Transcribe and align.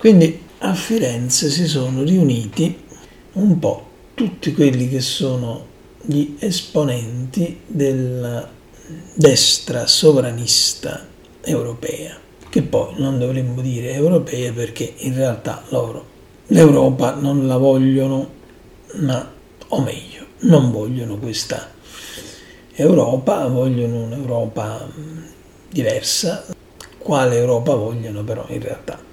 Quindi 0.00 0.40
a 0.60 0.72
Firenze 0.72 1.50
si 1.50 1.66
sono 1.66 2.02
riuniti 2.02 2.74
un 3.32 3.58
po' 3.58 3.86
tutti 4.14 4.54
quelli 4.54 4.88
che 4.88 5.00
sono 5.02 5.66
gli 6.00 6.36
esponenti 6.38 7.60
della 7.66 8.50
destra 9.12 9.86
sovranista 9.86 11.06
europea, 11.42 12.16
che 12.48 12.62
poi 12.62 12.94
non 12.96 13.18
dovremmo 13.18 13.60
dire 13.60 13.92
europea 13.92 14.50
perché 14.54 14.90
in 15.00 15.14
realtà 15.16 15.64
loro 15.68 16.06
l'Europa 16.46 17.12
non 17.12 17.46
la 17.46 17.58
vogliono, 17.58 18.26
ma 19.00 19.30
o 19.68 19.82
meglio, 19.82 20.24
non 20.38 20.70
vogliono 20.70 21.18
questa 21.18 21.72
Europa, 22.72 23.46
vogliono 23.48 24.04
un'Europa 24.04 24.88
diversa, 25.68 26.46
quale 26.96 27.36
Europa 27.36 27.74
vogliono 27.74 28.24
però 28.24 28.46
in 28.48 28.62
realtà 28.62 29.08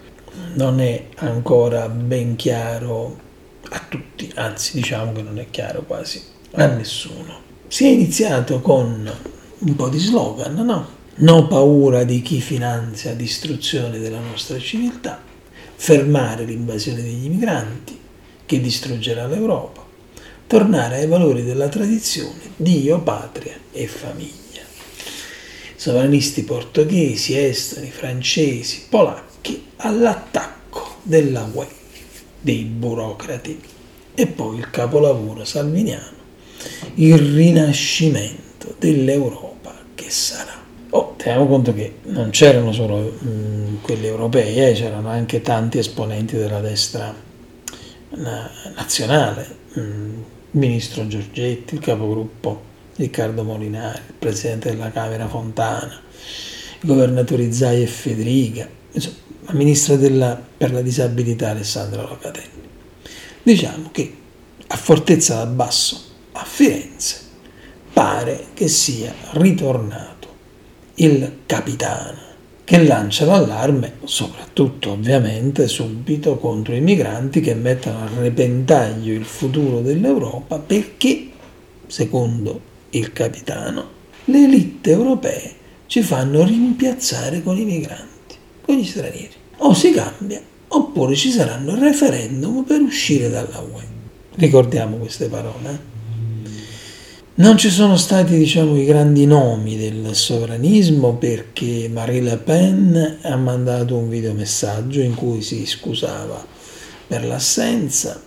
non 0.54 0.80
è 0.82 1.08
ancora 1.16 1.88
ben 1.90 2.36
chiaro 2.36 3.26
a 3.70 3.82
tutti, 3.88 4.32
anzi 4.36 4.76
diciamo 4.76 5.12
che 5.12 5.22
non 5.22 5.40
è 5.40 5.48
chiaro 5.50 5.84
quasi 5.84 6.22
a 6.54 6.66
nessuno. 6.68 7.42
Si 7.68 7.86
è 7.86 7.90
iniziato 7.90 8.62
con 8.62 9.12
un 9.60 9.76
po' 9.76 9.90
di 9.90 10.00
slogan, 10.00 10.56
no? 10.56 10.96
No 11.16 11.48
paura 11.48 12.04
di 12.04 12.22
chi 12.22 12.40
finanzia 12.40 13.14
distruzione 13.14 14.00
della 14.00 14.20
nostra 14.20 14.60
civiltà, 14.60 15.22
fermare 15.76 16.46
l'invasione 16.46 17.02
degli 17.02 17.28
migranti 17.28 18.00
che 18.46 18.62
distruggerà 18.62 19.28
l'Europa, 19.28 19.84
tornare 20.46 20.98
ai 20.98 21.08
valori 21.08 21.44
della 21.44 21.68
tradizione, 21.70 22.52
Dio, 22.56 23.02
patria 23.02 23.56
e 23.72 23.88
famiglia. 23.88 24.36
Sovranisti 25.76 26.44
portoghesi, 26.44 27.38
estoni, 27.38 27.90
francesi, 27.90 28.86
polacchi 28.90 29.27
all'attacco 29.78 30.98
della 31.04 31.50
UE, 31.54 31.68
dei 32.42 32.64
burocrati 32.64 33.60
e 34.14 34.28
poi 34.28 34.58
il 34.58 34.70
capolavoro 34.70 35.46
salviniano, 35.46 36.18
il 36.96 37.18
rinascimento 37.18 38.76
dell'Europa 38.80 39.76
che 39.94 40.10
sarà. 40.10 40.66
Oh, 40.92 41.14
teniamo 41.18 41.48
conto 41.48 41.74
che 41.74 41.98
non 42.04 42.30
c'erano 42.32 42.72
solo 42.72 42.98
mh, 42.98 43.28
mm, 43.28 43.76
quelli 43.82 44.08
europei, 44.08 44.56
eh, 44.56 44.74
c'erano 44.74 45.10
anche 45.10 45.42
tanti 45.42 45.78
esponenti 45.78 46.36
della 46.36 46.62
destra 46.62 47.14
na- 48.16 48.52
nazionale. 48.76 49.56
Mh, 49.74 49.80
mm, 49.80 50.14
il 50.52 50.60
ministro 50.60 51.06
Giorgetti, 51.08 51.76
il 51.76 51.82
capogruppo 51.82 52.62
Riccardo 52.96 53.44
Molinari, 53.44 54.00
il 54.08 54.14
presidente 54.18 54.72
della 54.72 54.92
Camera 54.92 55.28
Fontana, 55.28 56.02
i 56.82 56.88
governatori 56.88 57.54
Zai 57.54 57.84
e 57.84 57.88
Federica, 57.88 58.68
la 58.92 59.54
ministra 59.54 59.96
della, 59.96 60.42
per 60.58 60.72
la 60.72 60.82
disabilità 60.82 61.50
Alessandra 61.50 62.02
Locatelli. 62.02 62.66
Diciamo 63.44 63.90
che 63.92 64.16
a 64.68 64.76
Fortezza 64.76 65.36
da 65.36 65.46
Basso, 65.46 66.02
a 66.34 66.44
Firenze, 66.44 67.20
pare 67.94 68.48
che 68.54 68.68
sia 68.68 69.14
ritornato 69.32 70.28
il 70.96 71.40
capitano 71.46 72.26
che 72.68 72.84
lancia 72.84 73.24
l'allarme, 73.24 73.94
soprattutto 74.04 74.92
ovviamente 74.92 75.70
subito 75.70 76.38
contro 76.38 76.76
i 76.76 76.82
migranti 76.82 77.40
che 77.40 77.54
mettono 77.54 78.00
a 78.00 78.10
repentaglio 78.20 79.14
il 79.14 79.24
futuro 79.24 79.80
dell'Europa 79.80 80.60
perché, 80.60 81.30
secondo 81.88 82.60
il 82.90 83.14
capitano, 83.14 83.90
le 84.26 84.44
elite 84.44 84.92
europee 84.92 85.54
ci 85.86 86.02
fanno 86.02 86.44
rimpiazzare 86.44 87.42
con 87.42 87.58
i 87.58 87.64
migranti, 87.64 88.17
con 88.68 88.76
gli 88.76 88.86
stranieri. 88.86 89.32
O 89.60 89.74
si 89.74 89.92
cambia, 89.92 90.42
oppure 90.68 91.16
ci 91.16 91.32
saranno 91.32 91.74
referendum 91.80 92.64
per 92.64 92.82
uscire 92.82 93.30
dalla 93.30 93.60
UE. 93.60 93.96
Ricordiamo 94.36 94.98
queste 94.98 95.30
parole. 95.30 95.70
Eh? 95.70 95.96
Non 97.36 97.58
ci 97.58 97.70
sono 97.70 97.98
stati 97.98 98.38
diciamo, 98.38 98.78
i 98.78 98.86
grandi 98.86 99.26
nomi 99.26 99.78
del 99.78 100.14
sovranismo 100.14 101.14
perché 101.16 101.88
Marie 101.88 102.22
Le 102.22 102.38
Pen 102.38 103.20
ha 103.22 103.36
mandato 103.36 103.96
un 103.96 104.10
videomessaggio 104.10 105.02
in 105.02 105.16
cui 105.16 105.42
si 105.42 105.66
scusava 105.66 106.46
per 107.08 107.26
l'assenza, 107.26 108.22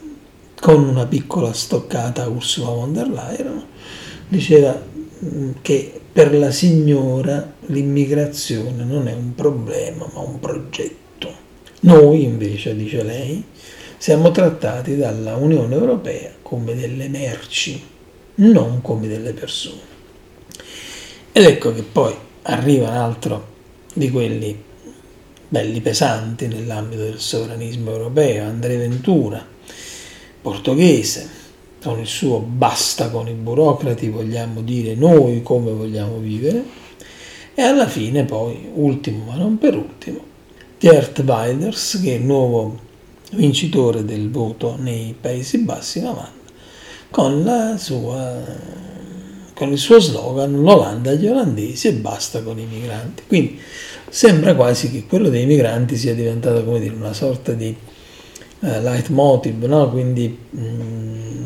con 0.58 0.88
una 0.88 1.06
piccola 1.06 1.52
stoccata 1.52 2.22
a 2.22 2.28
Ursula 2.28 2.70
von 2.70 2.92
der 2.92 3.08
Leyen, 3.08 3.64
diceva 4.28 4.80
mm, 5.24 5.50
che 5.60 6.00
per 6.12 6.34
la 6.34 6.50
signora 6.50 7.54
l'immigrazione 7.70 8.84
non 8.84 9.08
è 9.08 9.12
un 9.12 9.34
problema 9.34 10.08
ma 10.12 10.20
un 10.20 10.38
progetto. 10.38 11.32
Noi 11.80 12.24
invece, 12.24 12.76
dice 12.76 13.02
lei, 13.02 13.42
siamo 13.96 14.30
trattati 14.30 14.96
dalla 14.96 15.36
Unione 15.36 15.74
Europea 15.74 16.30
come 16.42 16.74
delle 16.74 17.08
merci 17.08 17.82
non 18.36 18.80
come 18.80 19.06
delle 19.06 19.32
persone. 19.32 19.88
Ed 21.32 21.44
ecco 21.44 21.72
che 21.72 21.82
poi 21.82 22.14
arriva 22.42 22.88
un 22.88 22.96
altro 22.96 23.48
di 23.92 24.10
quelli 24.10 24.68
belli 25.48 25.80
pesanti 25.80 26.46
nell'ambito 26.46 27.02
del 27.02 27.18
sovranismo 27.18 27.90
europeo, 27.90 28.44
André 28.44 28.76
Ventura, 28.76 29.44
portoghese, 30.40 31.28
con 31.82 31.98
il 31.98 32.06
suo 32.06 32.38
basta 32.40 33.10
con 33.10 33.26
i 33.28 33.32
burocrati, 33.32 34.08
vogliamo 34.08 34.60
dire 34.62 34.94
noi 34.94 35.42
come 35.42 35.72
vogliamo 35.72 36.18
vivere, 36.18 36.62
e 37.60 37.62
alla 37.62 37.86
fine 37.86 38.24
poi, 38.24 38.70
ultimo 38.72 39.24
ma 39.26 39.34
non 39.34 39.58
per 39.58 39.76
ultimo, 39.76 40.24
Gert 40.78 41.18
Wilders, 41.18 42.00
che 42.02 42.12
è 42.12 42.16
il 42.16 42.22
nuovo 42.22 42.78
vincitore 43.32 44.02
del 44.02 44.30
voto 44.30 44.76
nei 44.78 45.14
Paesi 45.20 45.58
Bassi 45.58 45.98
in 45.98 46.06
avanti, 46.06 46.52
con, 47.10 47.74
sua, 47.76 48.42
con 49.52 49.72
il 49.72 49.78
suo 49.78 50.00
slogan 50.00 50.62
l'Olanda 50.62 51.10
agli 51.10 51.26
olandesi 51.26 51.88
e 51.88 51.92
basta 51.92 52.42
con 52.42 52.58
i 52.58 52.64
migranti. 52.64 53.24
Quindi 53.26 53.60
sembra 54.08 54.54
quasi 54.54 54.90
che 54.90 55.04
quello 55.06 55.28
dei 55.28 55.44
migranti 55.44 55.98
sia 55.98 56.14
diventato 56.14 56.64
come 56.64 56.80
dire, 56.80 56.94
una 56.94 57.12
sorta 57.12 57.52
di 57.52 57.76
uh, 58.60 58.66
leitmotiv, 58.80 59.62
no? 59.64 59.90
quindi 59.90 60.34
mm, 60.56 61.44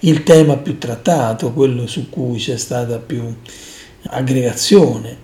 il 0.00 0.22
tema 0.22 0.56
più 0.56 0.78
trattato, 0.78 1.52
quello 1.52 1.88
su 1.88 2.10
cui 2.10 2.38
c'è 2.38 2.56
stata 2.56 2.98
più 2.98 3.34
aggregazione, 4.08 5.16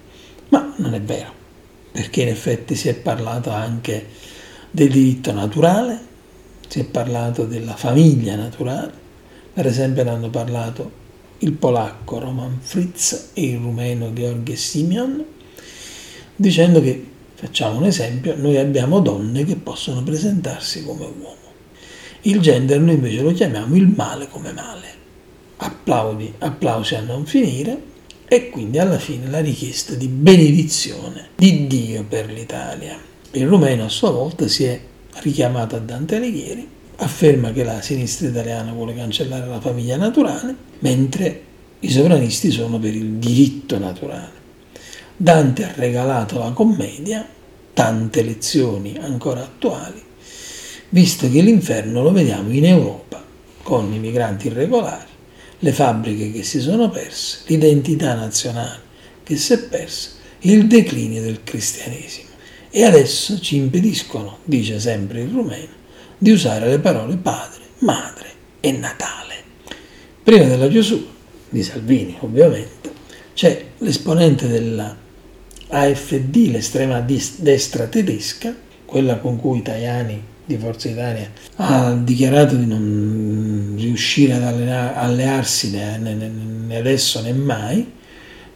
ma 0.48 0.75
non 0.76 0.94
è 0.94 1.00
vero, 1.00 1.32
perché 1.93 2.22
in 2.22 2.28
effetti 2.28 2.75
si 2.75 2.88
è 2.88 2.94
parlato 2.94 3.50
anche 3.50 4.06
del 4.70 4.91
diritto 4.91 5.32
naturale, 5.32 6.10
si 6.69 6.81
è 6.81 6.84
parlato 6.84 7.44
della 7.44 7.76
famiglia 7.76 8.34
naturale, 8.37 8.92
per 9.53 9.66
esempio 9.66 10.03
ne 10.04 10.10
hanno 10.10 10.31
parlato 10.31 11.00
il 11.38 11.53
polacco 11.53 12.19
Roman 12.19 12.59
Fritz 12.60 13.31
e 13.34 13.42
il 13.42 13.59
rumeno 13.59 14.12
George 14.12 14.56
Simeon, 14.56 15.25
dicendo 16.37 16.81
che, 16.81 17.06
facciamo 17.34 17.78
un 17.78 17.84
esempio, 17.84 18.37
noi 18.37 18.56
abbiamo 18.56 19.00
donne 19.00 19.44
che 19.44 19.56
possono 19.56 20.03
presentarsi 20.03 20.84
come 20.84 21.04
uomo. 21.04 21.37
Il 22.22 22.41
gender 22.41 22.81
noi 22.81 22.94
invece 22.94 23.21
lo 23.21 23.32
chiamiamo 23.32 23.75
il 23.75 23.88
male 23.88 24.28
come 24.28 24.53
male. 24.53 25.00
Applaudi, 25.56 26.32
applausi 26.38 26.94
a 26.94 27.00
non 27.00 27.26
finire 27.26 27.91
e 28.34 28.48
quindi 28.48 28.78
alla 28.78 28.98
fine 28.98 29.28
la 29.28 29.41
richiesta 29.41 29.93
di 29.93 30.09
benedizione 30.09 31.28
di 31.37 31.66
Dio 31.66 32.03
per 32.03 32.32
l'Italia. 32.32 32.97
Il 33.32 33.47
rumeno 33.47 33.84
a 33.84 33.91
sua 33.91 34.10
volta 34.10 34.48
si 34.48 34.65
è 34.65 34.80
richiamato 35.16 35.77
a 35.77 35.80
Dante 35.80 36.16
Alighieri 36.16 36.66
afferma 36.97 37.53
che 37.53 37.62
la 37.62 37.83
sinistra 37.83 38.28
italiana 38.28 38.72
vuole 38.72 38.95
cancellare 38.95 39.47
la 39.47 39.60
famiglia 39.60 39.98
naturale, 39.98 40.57
mentre 40.78 41.42
i 41.80 41.91
sovranisti 41.91 42.51
sono 42.51 42.78
per 42.78 42.95
il 42.95 43.16
diritto 43.16 43.78
naturale. 43.78 44.41
Dante 45.15 45.65
ha 45.65 45.72
regalato 45.74 46.39
la 46.39 46.53
commedia, 46.53 47.28
tante 47.74 48.22
lezioni 48.22 48.97
ancora 48.98 49.42
attuali, 49.42 50.03
visto 50.89 51.30
che 51.30 51.42
l'inferno 51.42 52.03
lo 52.03 52.12
vediamo 52.12 52.51
in 52.51 52.65
Europa, 52.65 53.22
con 53.62 53.92
i 53.92 53.98
migranti 53.98 54.47
irregolari, 54.47 55.11
le 55.64 55.72
fabbriche 55.72 56.32
che 56.32 56.42
si 56.42 56.59
sono 56.60 56.91
perse, 56.91 57.38
l'identità 57.47 58.14
nazionale 58.14 58.80
che 59.22 59.36
si 59.36 59.53
è 59.53 59.59
persa, 59.60 60.10
il 60.41 60.66
declinio 60.66 61.22
del 61.22 61.44
cristianesimo. 61.44 62.30
E 62.68 62.84
adesso 62.84 63.38
ci 63.38 63.56
impediscono, 63.56 64.38
dice 64.42 64.80
sempre 64.80 65.20
il 65.20 65.30
rumeno, 65.30 65.72
di 66.18 66.32
usare 66.32 66.68
le 66.68 66.80
parole 66.80 67.16
padre, 67.16 67.60
madre 67.78 68.30
e 68.59 68.72
Natale. 68.72 69.34
Prima 70.22 70.47
della 70.47 70.68
Gesù, 70.68 71.06
di 71.48 71.62
Salvini 71.62 72.16
ovviamente, 72.20 72.91
c'è 73.34 73.64
l'esponente 73.78 74.48
della 74.48 74.97
AFD, 75.68 76.48
l'estrema 76.50 77.00
destra 77.00 77.86
tedesca, 77.86 78.53
quella 78.84 79.18
con 79.18 79.36
cui 79.38 79.62
Tajani 79.62 80.30
di 80.44 80.56
Forza 80.56 80.88
Italia 80.88 81.30
ha 81.56 81.92
dichiarato 81.92 82.56
di 82.56 82.66
non 82.66 83.52
riuscire 83.92 84.33
ad 84.33 84.42
allearsi 84.42 85.71
né, 85.71 85.98
né, 85.98 86.15
né 86.15 86.77
adesso 86.77 87.21
né 87.21 87.33
mai, 87.33 87.86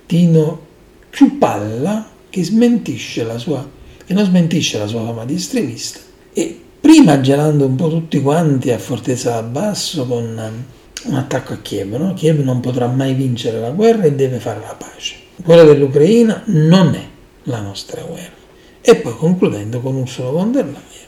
Tino 0.06 0.64
Ciupalla 1.10 2.10
che 2.30 2.42
smentisce 2.42 3.24
la 3.24 3.38
sua, 3.38 3.68
che 4.04 4.14
non 4.14 4.24
smentisce 4.24 4.78
la 4.78 4.86
sua 4.86 5.04
fama 5.04 5.24
di 5.24 5.34
estremista 5.34 6.00
e 6.32 6.60
prima 6.80 7.20
gelando 7.20 7.66
un 7.66 7.76
po' 7.76 7.88
tutti 7.88 8.20
quanti 8.20 8.70
a 8.70 8.78
Fortezza 8.78 9.30
d'Abbasso 9.30 10.06
con 10.06 10.64
un 11.04 11.14
attacco 11.14 11.52
a 11.52 11.58
Kiev. 11.58 11.94
No? 11.94 12.14
Kiev 12.14 12.40
non 12.40 12.60
potrà 12.60 12.86
mai 12.86 13.14
vincere 13.14 13.60
la 13.60 13.70
guerra 13.70 14.04
e 14.04 14.12
deve 14.12 14.38
fare 14.38 14.60
la 14.60 14.74
pace. 14.74 15.16
Quella 15.42 15.64
dell'Ucraina 15.64 16.42
non 16.46 16.94
è 16.94 17.06
la 17.44 17.60
nostra 17.60 18.02
guerra. 18.02 18.34
E 18.80 18.96
poi 18.96 19.16
concludendo 19.16 19.80
con 19.80 19.96
Ursula 19.96 20.30
von 20.30 20.52
der 20.52 20.64
Leyen 20.64 21.06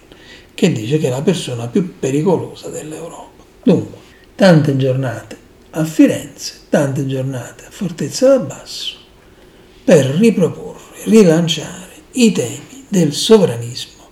che 0.54 0.72
dice 0.72 0.98
che 0.98 1.06
è 1.06 1.10
la 1.10 1.22
persona 1.22 1.68
più 1.68 2.00
pericolosa 2.00 2.68
dell'Europa. 2.68 3.44
Dunque, 3.62 3.96
tante 4.38 4.76
giornate 4.76 5.36
a 5.70 5.84
Firenze, 5.84 6.60
tante 6.68 7.08
giornate 7.08 7.64
a 7.66 7.70
Fortezza 7.70 8.28
d'Abbasso 8.28 8.94
per 9.82 10.06
riproporre, 10.06 11.02
rilanciare 11.06 11.90
i 12.12 12.30
temi 12.30 12.84
del 12.86 13.12
sovranismo 13.14 14.04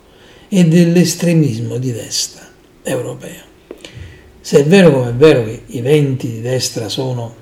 e 0.48 0.64
dell'estremismo 0.64 1.78
di 1.78 1.92
destra 1.92 2.44
europea. 2.82 3.40
Se 4.40 4.58
è 4.58 4.64
vero 4.64 4.90
come 4.90 5.10
è 5.10 5.14
vero 5.14 5.44
che 5.44 5.62
i 5.64 5.80
venti 5.80 6.28
di 6.28 6.40
destra 6.40 6.88
sono 6.88 7.32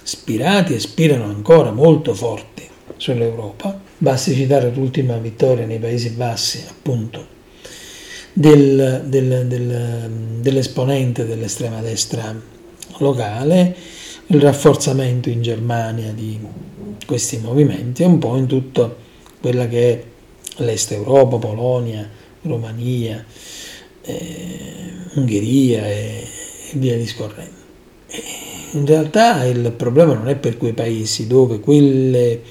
spirati 0.00 0.74
e 0.74 0.78
spirano 0.78 1.24
ancora 1.24 1.72
molto 1.72 2.14
forti 2.14 2.68
sull'Europa, 2.98 3.80
basti 3.98 4.32
citare 4.32 4.70
l'ultima 4.72 5.16
vittoria 5.16 5.66
nei 5.66 5.80
Paesi 5.80 6.10
Bassi, 6.10 6.64
appunto, 6.68 7.33
del, 8.34 9.04
del, 9.06 9.46
del, 9.46 10.10
dell'esponente 10.40 11.24
dell'estrema 11.24 11.80
destra 11.80 12.34
locale, 12.98 13.74
il 14.26 14.40
rafforzamento 14.40 15.30
in 15.30 15.40
Germania 15.40 16.10
di 16.12 16.38
questi 17.06 17.38
movimenti 17.38 18.02
e 18.02 18.06
un 18.06 18.18
po' 18.18 18.36
in 18.36 18.46
tutta 18.46 18.94
quella 19.40 19.68
che 19.68 19.92
è 19.92 20.04
l'Est 20.62 20.92
Europa, 20.92 21.36
Polonia, 21.36 22.08
Romania, 22.42 23.24
eh, 24.02 24.92
Ungheria 25.14 25.86
e, 25.86 26.26
e 26.72 26.78
via 26.78 26.96
discorrendo. 26.96 27.62
E 28.08 28.22
in 28.72 28.86
realtà 28.86 29.44
il 29.44 29.72
problema 29.72 30.14
non 30.14 30.28
è 30.28 30.34
per 30.34 30.56
quei 30.56 30.72
paesi 30.72 31.26
dove 31.26 31.60
quelle, 31.60 32.42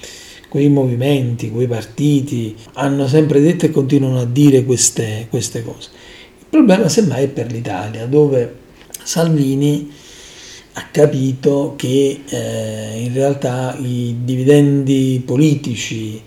quei 0.53 0.69
movimenti, 0.69 1.49
quei 1.49 1.65
partiti 1.65 2.55
hanno 2.73 3.07
sempre 3.07 3.41
detto 3.41 3.65
e 3.65 3.71
continuano 3.71 4.19
a 4.19 4.25
dire 4.25 4.63
queste, 4.63 5.25
queste 5.27 5.63
cose. 5.63 5.89
Il 6.37 6.45
problema 6.47 6.87
semmai 6.87 7.23
è 7.23 7.27
per 7.27 7.51
l'Italia, 7.51 8.05
dove 8.05 8.53
Salvini 9.01 9.91
ha 10.73 10.87
capito 10.91 11.73
che 11.75 12.21
eh, 12.29 13.01
in 13.01 13.13
realtà 13.15 13.75
i 13.79 14.17
dividendi 14.23 15.23
politici 15.25 16.21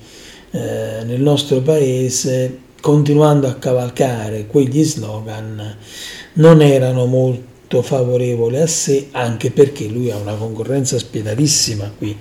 eh, 0.51 1.05
nel 1.05 1.21
nostro 1.21 1.61
paese, 1.61 2.59
continuando 2.81 3.47
a 3.47 3.55
cavalcare 3.55 4.49
quegli 4.49 4.83
slogan, 4.83 5.77
non 6.33 6.63
erano 6.63 7.07
molto 7.07 7.81
favorevoli 7.81 8.57
a 8.57 8.67
sé, 8.67 9.07
anche 9.13 9.53
perché 9.53 9.87
lui 9.87 10.11
ha 10.11 10.17
una 10.17 10.35
concorrenza 10.35 10.99
spietatissima 10.99 11.93
qui 11.97 12.17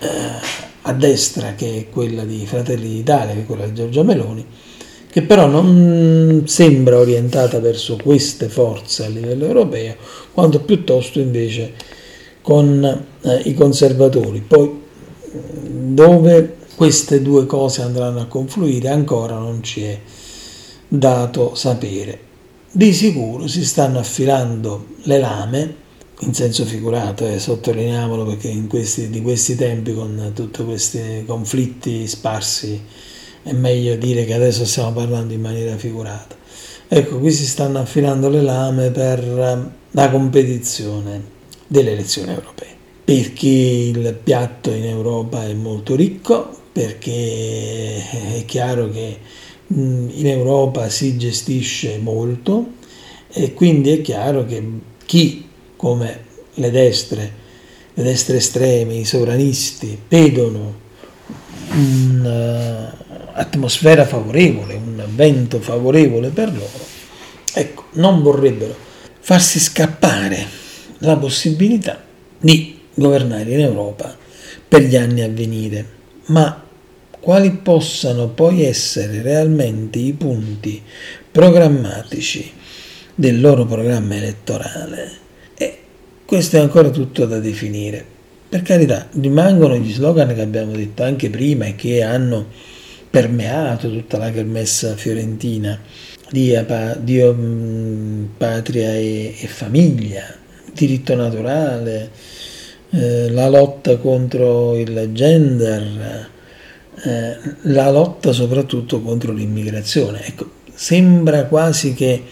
eh, 0.00 0.68
a 0.82 0.92
destra, 0.92 1.54
che 1.54 1.76
è 1.76 1.90
quella 1.90 2.24
di 2.24 2.44
Fratelli 2.46 2.88
d'Italia, 2.88 3.34
che 3.34 3.40
è 3.40 3.46
quella 3.46 3.66
di 3.66 3.74
Giorgia 3.74 4.02
Meloni, 4.02 4.44
che 5.10 5.22
però 5.22 5.46
non 5.46 6.44
sembra 6.46 6.98
orientata 6.98 7.58
verso 7.58 7.96
queste 8.02 8.48
forze 8.48 9.04
a 9.04 9.08
livello 9.08 9.46
europeo, 9.46 9.96
quanto 10.32 10.60
piuttosto 10.60 11.18
invece 11.18 11.72
con 12.42 13.04
eh, 13.22 13.40
i 13.44 13.54
conservatori. 13.54 14.40
Poi 14.40 14.80
dove 15.32 16.56
queste 16.74 17.22
due 17.22 17.46
cose 17.46 17.82
andranno 17.82 18.20
a 18.20 18.26
confluire 18.26 18.88
ancora 18.88 19.36
non 19.36 19.62
ci 19.62 19.82
è 19.82 19.98
dato 20.88 21.54
sapere. 21.54 22.18
Di 22.72 22.92
sicuro 22.92 23.46
si 23.46 23.64
stanno 23.64 23.98
affilando 23.98 24.86
le 25.02 25.18
lame, 25.18 25.74
in 26.20 26.34
senso 26.34 26.64
figurato, 26.64 27.26
eh, 27.26 27.38
sottolineiamolo 27.38 28.24
perché 28.24 28.66
questi, 28.68 29.08
di 29.08 29.22
questi 29.22 29.56
tempi 29.56 29.94
con 29.94 30.32
tutti 30.34 30.62
questi 30.64 31.24
conflitti 31.26 32.06
sparsi 32.06 32.80
è 33.42 33.52
meglio 33.52 33.96
dire 33.96 34.24
che 34.24 34.34
adesso 34.34 34.66
stiamo 34.66 34.92
parlando 34.92 35.32
in 35.32 35.40
maniera 35.40 35.76
figurata. 35.76 36.36
Ecco, 36.88 37.18
qui 37.18 37.30
si 37.30 37.46
stanno 37.46 37.78
affilando 37.78 38.28
le 38.28 38.42
lame 38.42 38.90
per 38.90 39.70
la 39.92 40.10
competizione 40.10 41.22
delle 41.66 41.92
elezioni 41.92 42.32
europee, 42.32 42.74
perché 43.04 43.48
il 43.48 44.18
piatto 44.22 44.70
in 44.72 44.84
Europa 44.84 45.46
è 45.46 45.54
molto 45.54 45.94
ricco, 45.94 46.50
perché 46.72 48.04
è 48.36 48.44
chiaro 48.44 48.90
che 48.90 49.18
in 49.68 50.26
Europa 50.26 50.88
si 50.88 51.16
gestisce 51.16 51.98
molto 51.98 52.72
e 53.28 53.54
quindi 53.54 53.90
è 53.90 54.00
chiaro 54.00 54.44
che 54.44 54.62
chi 55.06 55.39
come 55.80 56.24
le 56.52 56.70
destre, 56.70 57.32
le 57.94 58.02
destre 58.02 58.36
estreme, 58.36 58.96
i 58.96 59.06
sovranisti 59.06 59.98
vedono 60.08 60.78
un'atmosfera 61.72 64.04
favorevole, 64.04 64.74
un 64.74 65.02
vento 65.14 65.58
favorevole 65.58 66.28
per 66.28 66.52
loro, 66.52 66.84
ecco, 67.54 67.84
non 67.92 68.20
vorrebbero 68.20 68.76
farsi 69.20 69.58
scappare 69.58 70.46
la 70.98 71.16
possibilità 71.16 72.04
di 72.38 72.78
governare 72.92 73.50
in 73.50 73.60
Europa 73.60 74.14
per 74.68 74.82
gli 74.82 74.96
anni 74.96 75.22
a 75.22 75.30
venire 75.30 75.86
ma 76.26 76.62
quali 77.20 77.52
possano 77.52 78.28
poi 78.28 78.64
essere 78.64 79.22
realmente 79.22 79.98
i 79.98 80.12
punti 80.12 80.82
programmatici 81.30 82.52
del 83.14 83.40
loro 83.40 83.64
programma 83.64 84.16
elettorale. 84.16 85.28
Questo 86.30 86.58
è 86.58 86.60
ancora 86.60 86.90
tutto 86.90 87.26
da 87.26 87.40
definire. 87.40 88.04
Per 88.48 88.62
carità, 88.62 89.08
rimangono 89.18 89.74
gli 89.74 89.92
slogan 89.92 90.32
che 90.32 90.40
abbiamo 90.40 90.70
detto 90.70 91.02
anche 91.02 91.28
prima 91.28 91.64
e 91.64 91.74
che 91.74 92.04
hanno 92.04 92.46
permeato 93.10 93.90
tutta 93.90 94.16
la 94.16 94.30
kermessa 94.30 94.94
fiorentina, 94.94 95.76
Dio, 96.30 96.64
Dio 97.00 97.34
mm, 97.36 98.24
patria 98.36 98.94
e, 98.94 99.34
e 99.40 99.46
famiglia, 99.48 100.22
diritto 100.72 101.16
naturale, 101.16 102.10
eh, 102.90 103.28
la 103.30 103.48
lotta 103.48 103.96
contro 103.96 104.76
il 104.76 105.10
gender, 105.12 106.28
eh, 107.06 107.36
la 107.62 107.90
lotta 107.90 108.30
soprattutto 108.30 109.00
contro 109.02 109.32
l'immigrazione. 109.32 110.24
Ecco, 110.24 110.48
sembra 110.72 111.46
quasi 111.46 111.92
che 111.92 112.22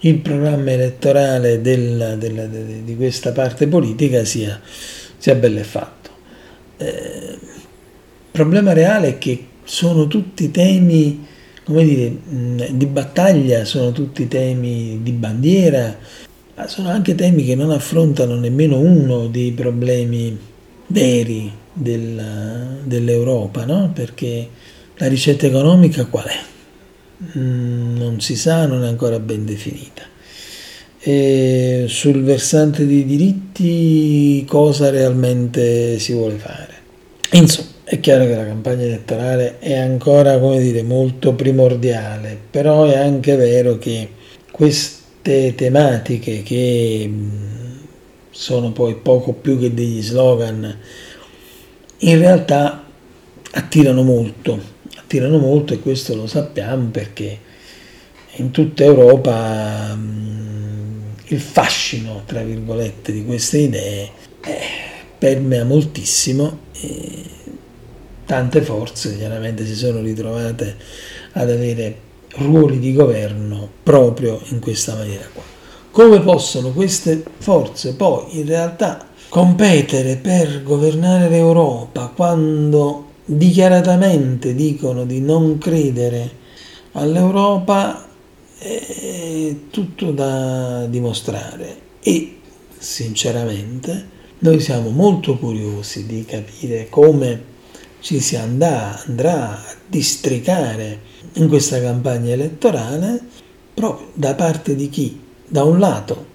il 0.00 0.18
programma 0.18 0.70
elettorale 0.70 1.60
del, 1.60 2.16
del, 2.18 2.48
de, 2.50 2.84
di 2.84 2.96
questa 2.96 3.32
parte 3.32 3.66
politica 3.66 4.24
sia, 4.24 4.60
sia 5.16 5.34
bello 5.34 5.58
e 5.58 5.64
fatto. 5.64 6.10
Eh, 6.78 7.38
il 7.40 8.30
problema 8.30 8.72
reale 8.72 9.08
è 9.08 9.18
che 9.18 9.46
sono 9.64 10.06
tutti 10.06 10.50
temi 10.50 11.26
come 11.70 11.84
dire, 11.84 12.16
di 12.72 12.86
battaglia, 12.86 13.64
sono 13.64 13.92
tutti 13.92 14.26
temi 14.26 15.00
di 15.02 15.12
bandiera, 15.12 15.96
ma 16.56 16.66
sono 16.66 16.88
anche 16.88 17.14
temi 17.14 17.44
che 17.44 17.54
non 17.54 17.70
affrontano 17.70 18.34
nemmeno 18.34 18.78
uno 18.80 19.28
dei 19.28 19.52
problemi 19.52 20.36
veri 20.88 21.50
del, 21.72 22.80
dell'Europa, 22.82 23.64
no? 23.64 23.92
perché 23.94 24.48
la 24.96 25.06
ricetta 25.06 25.46
economica 25.46 26.06
qual 26.06 26.24
è? 26.24 26.49
Mm, 27.36 27.98
non 27.98 28.20
si 28.20 28.34
sa, 28.34 28.66
non 28.66 28.82
è 28.82 28.88
ancora 28.88 29.18
ben 29.18 29.44
definita. 29.44 30.02
E 30.98 31.84
sul 31.88 32.22
versante 32.22 32.86
dei 32.86 33.04
diritti 33.04 34.44
cosa 34.46 34.90
realmente 34.90 35.98
si 35.98 36.12
vuole 36.12 36.36
fare? 36.36 36.74
Insomma, 37.32 37.68
è 37.84 38.00
chiaro 38.00 38.24
che 38.24 38.36
la 38.36 38.44
campagna 38.44 38.84
elettorale 38.84 39.58
è 39.58 39.76
ancora, 39.76 40.38
come 40.38 40.60
dire, 40.60 40.82
molto 40.82 41.34
primordiale, 41.34 42.38
però 42.50 42.84
è 42.84 42.96
anche 42.96 43.36
vero 43.36 43.78
che 43.78 44.10
queste 44.50 45.54
tematiche 45.54 46.42
che 46.42 47.06
mm, 47.06 47.28
sono 48.30 48.72
poi 48.72 48.94
poco 48.94 49.32
più 49.32 49.58
che 49.58 49.74
degli 49.74 50.02
slogan, 50.02 50.74
in 51.98 52.18
realtà 52.18 52.84
attirano 53.52 54.02
molto, 54.02 54.58
attirano 54.96 55.38
molto 55.38 55.74
e 55.74 55.80
questo 55.80 56.14
lo 56.14 56.26
sappiamo 56.26 56.88
perché 56.88 57.38
in 58.36 58.50
tutta 58.50 58.84
Europa 58.84 59.94
mm, 59.94 61.00
il 61.26 61.40
fascino, 61.40 62.22
tra 62.26 62.42
virgolette, 62.42 63.12
di 63.12 63.24
queste 63.24 63.58
idee 63.58 64.10
eh, 64.44 64.60
permea 65.18 65.64
moltissimo 65.64 66.58
e 66.72 67.24
tante 68.24 68.62
forze 68.62 69.16
chiaramente 69.16 69.66
si 69.66 69.74
sono 69.74 70.00
ritrovate 70.00 70.76
ad 71.32 71.50
avere 71.50 72.08
ruoli 72.36 72.78
di 72.78 72.92
governo 72.92 73.68
proprio 73.82 74.40
in 74.50 74.60
questa 74.60 74.94
maniera 74.94 75.24
qua. 75.32 75.42
Come 75.90 76.20
possono 76.20 76.70
queste 76.70 77.22
forze 77.38 77.94
poi 77.94 78.38
in 78.38 78.46
realtà 78.46 79.08
competere 79.28 80.16
per 80.16 80.62
governare 80.62 81.28
l'Europa 81.28 82.12
quando 82.14 83.09
dichiaratamente 83.36 84.54
dicono 84.54 85.04
di 85.04 85.20
non 85.20 85.58
credere 85.58 86.38
all'Europa 86.92 88.08
è 88.58 89.54
tutto 89.70 90.10
da 90.10 90.86
dimostrare 90.86 91.76
e 92.00 92.38
sinceramente 92.76 94.18
noi 94.38 94.58
siamo 94.58 94.90
molto 94.90 95.38
curiosi 95.38 96.06
di 96.06 96.24
capire 96.24 96.88
come 96.88 97.48
ci 98.00 98.18
si 98.18 98.34
andrà, 98.34 99.00
andrà 99.06 99.58
a 99.58 99.74
districare 99.86 101.00
in 101.34 101.46
questa 101.46 101.80
campagna 101.80 102.32
elettorale 102.32 103.20
proprio 103.72 104.08
da 104.14 104.34
parte 104.34 104.74
di 104.74 104.88
chi 104.88 105.20
da 105.46 105.62
un 105.62 105.78
lato 105.78 106.26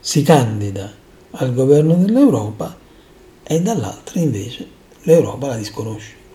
si 0.00 0.22
candida 0.22 0.92
al 1.30 1.54
governo 1.54 1.94
dell'Europa 1.94 2.76
e 3.42 3.62
dall'altra 3.62 4.20
invece 4.20 4.74
l'Europa 5.02 5.46
la 5.46 5.56
disconosce. 5.56 6.25